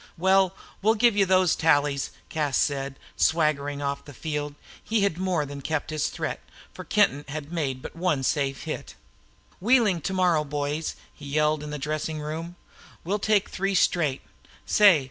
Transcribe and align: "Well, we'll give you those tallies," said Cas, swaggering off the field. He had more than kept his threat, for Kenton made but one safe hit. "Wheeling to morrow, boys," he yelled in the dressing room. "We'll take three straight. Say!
"Well, 0.17 0.55
we'll 0.81 0.95
give 0.95 1.15
you 1.15 1.27
those 1.27 1.55
tallies," 1.55 2.09
said 2.33 2.95
Cas, 2.97 3.03
swaggering 3.23 3.83
off 3.83 4.03
the 4.03 4.15
field. 4.15 4.55
He 4.83 5.01
had 5.01 5.19
more 5.19 5.45
than 5.45 5.61
kept 5.61 5.91
his 5.91 6.07
threat, 6.07 6.39
for 6.73 6.83
Kenton 6.83 7.23
made 7.51 7.83
but 7.83 7.95
one 7.95 8.23
safe 8.23 8.63
hit. 8.63 8.95
"Wheeling 9.59 10.01
to 10.01 10.13
morrow, 10.13 10.43
boys," 10.43 10.95
he 11.13 11.25
yelled 11.27 11.61
in 11.61 11.69
the 11.69 11.77
dressing 11.77 12.19
room. 12.19 12.55
"We'll 13.03 13.19
take 13.19 13.49
three 13.49 13.75
straight. 13.75 14.23
Say! 14.65 14.99